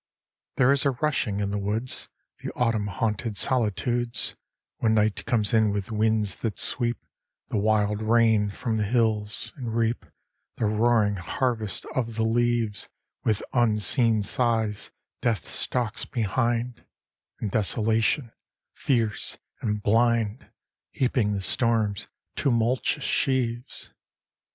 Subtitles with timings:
[0.01, 2.09] XXVII There is a rushing in the woods,
[2.39, 4.35] The autumn haunted solitudes,
[4.79, 6.97] When night comes in with winds that sweep
[7.49, 10.07] The wild rain from the hills; and reap
[10.57, 12.89] The roaring harvest of the leaves
[13.23, 14.89] With unseen scythes
[15.21, 16.83] Death stalks behind,
[17.39, 18.31] And Desolation,
[18.73, 20.49] fierce and blind,
[20.89, 23.93] Heaping the storm's tumultuous sheaves.